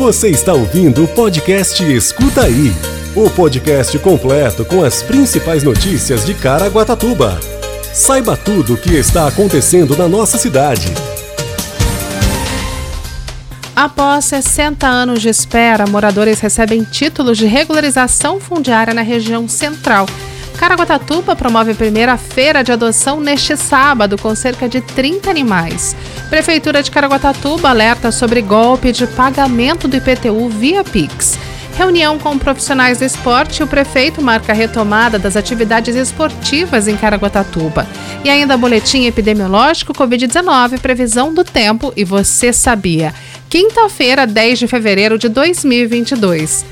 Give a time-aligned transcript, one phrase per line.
[0.00, 2.72] Você está ouvindo o podcast Escuta Aí
[3.14, 7.38] o podcast completo com as principais notícias de Caraguatatuba.
[7.92, 10.86] Saiba tudo o que está acontecendo na nossa cidade.
[13.76, 20.06] Após 60 anos de espera, moradores recebem títulos de regularização fundiária na região central.
[20.60, 25.96] Caraguatatuba promove a primeira feira de adoção neste sábado, com cerca de 30 animais.
[26.28, 31.38] Prefeitura de Caraguatatuba alerta sobre golpe de pagamento do IPTU via Pix.
[31.78, 37.86] Reunião com profissionais do esporte, o prefeito marca a retomada das atividades esportivas em Caraguatatuba.
[38.22, 43.14] E ainda boletim epidemiológico Covid-19, previsão do tempo e você sabia.
[43.48, 46.66] Quinta-feira, 10 de fevereiro de 2022.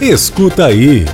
[0.00, 1.04] Escuta aí.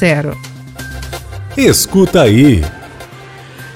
[1.56, 2.62] Escuta aí.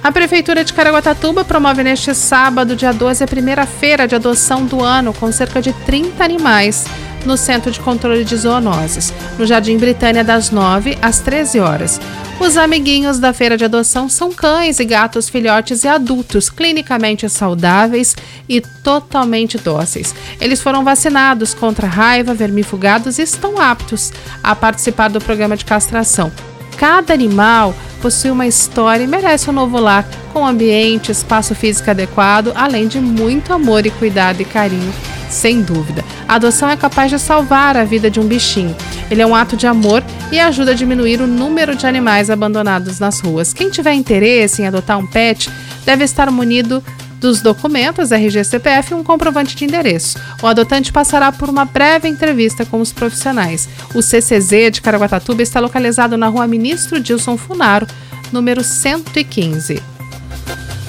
[0.03, 4.81] A Prefeitura de Caraguatatuba promove neste sábado, dia 12, a primeira feira de adoção do
[4.81, 6.85] ano, com cerca de 30 animais,
[7.25, 11.99] no Centro de Controle de Zoonoses, no Jardim Britânia, das 9 às 13 horas.
[12.39, 18.15] Os amiguinhos da feira de adoção são cães e gatos filhotes e adultos, clinicamente saudáveis
[18.47, 20.15] e totalmente dóceis.
[20.39, 26.31] Eles foram vacinados contra raiva, vermifugados e estão aptos a participar do programa de castração.
[26.77, 32.53] Cada animal possui uma história e merece um novo lar, com ambiente, espaço físico adequado,
[32.55, 34.93] além de muito amor e cuidado e carinho,
[35.29, 36.03] sem dúvida.
[36.27, 38.75] A adoção é capaz de salvar a vida de um bichinho.
[39.09, 42.99] Ele é um ato de amor e ajuda a diminuir o número de animais abandonados
[42.99, 43.53] nas ruas.
[43.53, 45.49] Quem tiver interesse em adotar um pet
[45.85, 46.83] deve estar munido
[47.19, 50.17] dos documentos RG CPF e um comprovante de endereço.
[50.41, 53.67] O adotante passará por uma breve entrevista com os profissionais.
[53.93, 57.85] O CCZ de Caraguatatuba está localizado na rua Ministro Dilson Funaro,
[58.31, 59.81] número 115.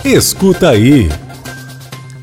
[0.05, 1.09] Escuta aí.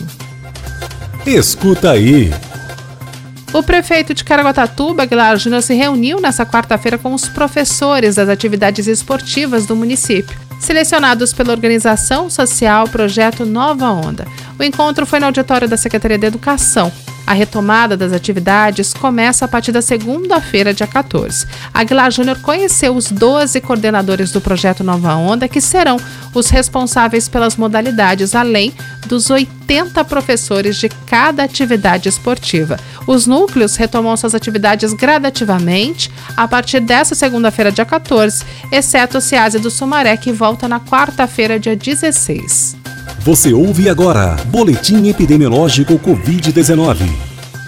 [1.26, 2.32] Escuta aí.
[3.54, 8.88] O prefeito de Caraguatatuba, Aguilar Júnior, se reuniu nessa quarta-feira com os professores das atividades
[8.88, 10.36] esportivas do município.
[10.58, 14.26] selecionados pela organização social Projeto Nova Onda.
[14.58, 16.90] O encontro foi no auditório da Secretaria de Educação.
[17.26, 21.46] A retomada das atividades começa a partir da segunda-feira, dia 14.
[21.72, 25.96] Aguilar Júnior conheceu os 12 coordenadores do projeto Nova Onda, que serão
[26.34, 28.74] os responsáveis pelas modalidades, além
[29.06, 32.78] dos 80 professores de cada atividade esportiva.
[33.06, 39.58] Os núcleos retomam suas atividades gradativamente a partir dessa segunda-feira, dia 14, exceto o Ciase
[39.58, 42.83] do Sumaré, que volta na quarta-feira, dia 16.
[43.24, 47.08] Você ouve agora Boletim Epidemiológico Covid-19.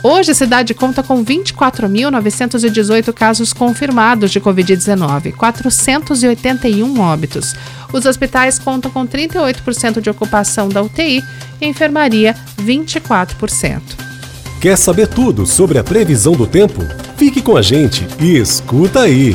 [0.02, 7.54] Hoje a cidade conta com 24.918 casos confirmados de Covid-19, 481 óbitos.
[7.90, 11.24] Os hospitais contam com 38% de ocupação da UTI
[11.58, 13.80] e enfermaria 24%.
[14.60, 16.82] Quer saber tudo sobre a previsão do tempo?
[17.16, 19.34] Fique com a gente e escuta aí!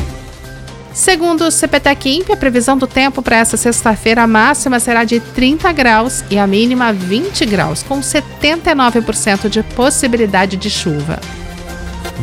[0.94, 5.20] Segundo o CPTEC INPE, a previsão do tempo para essa sexta-feira, a máxima será de
[5.20, 11.18] 30 graus e a mínima 20 graus, com 79% de possibilidade de chuva.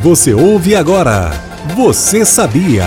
[0.01, 1.31] Você ouve agora.
[1.75, 2.85] Você sabia?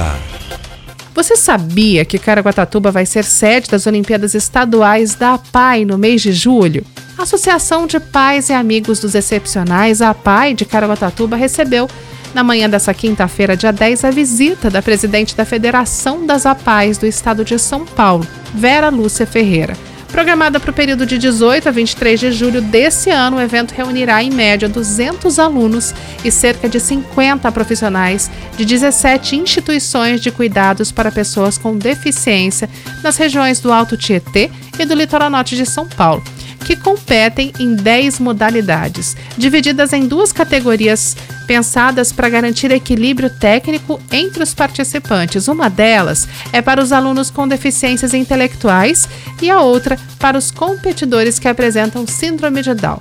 [1.15, 6.33] Você sabia que Caraguatatuba vai ser sede das Olimpíadas Estaduais da APAI no mês de
[6.33, 6.87] julho?
[7.19, 11.89] A Associação de Pais e Amigos dos Excepcionais, a APAI de Caraguatatuba, recebeu
[12.35, 17.07] na manhã dessa quinta-feira, dia 10, a visita da presidente da Federação das APAES do
[17.07, 19.77] estado de São Paulo, Vera Lúcia Ferreira.
[20.13, 24.23] Programada para o período de 18 a 23 de julho desse ano, o evento reunirá
[24.23, 31.11] em média 200 alunos e cerca de 50 profissionais de 17 instituições de cuidados para
[31.11, 32.69] pessoas com deficiência
[33.03, 36.23] nas regiões do Alto Tietê e do litoral norte de São Paulo
[36.63, 41.17] que competem em 10 modalidades, divididas em duas categorias
[41.47, 45.49] pensadas para garantir equilíbrio técnico entre os participantes.
[45.49, 49.09] Uma delas é para os alunos com deficiências intelectuais
[49.41, 53.01] e a outra para os competidores que apresentam síndrome de Down.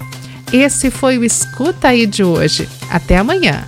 [0.52, 2.68] Esse foi o Escuta aí de hoje.
[2.90, 3.64] Até amanhã.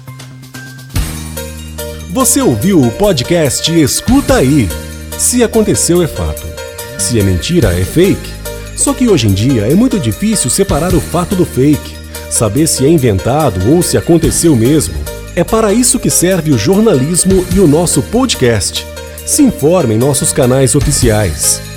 [2.11, 4.67] Você ouviu o podcast Escuta aí.
[5.17, 6.45] Se aconteceu é fato.
[6.99, 8.42] Se é mentira é fake.
[8.75, 11.95] Só que hoje em dia é muito difícil separar o fato do fake,
[12.29, 14.95] saber se é inventado ou se aconteceu mesmo.
[15.35, 18.85] É para isso que serve o jornalismo e o nosso podcast.
[19.25, 21.72] Se informe em nossos canais oficiais.